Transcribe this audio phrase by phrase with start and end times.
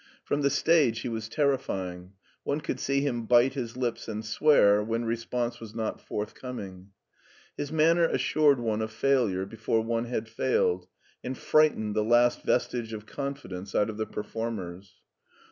[0.23, 2.13] From the stage he was terrifying;
[2.43, 6.89] one could see him bite his lips and swear when response was not forthcom ing.
[7.59, 10.87] Etis manner assured one of failure before one had failed,
[11.23, 14.95] and frightened the last vestige of confidence out of the performers.